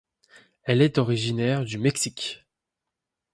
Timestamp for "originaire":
0.97-1.63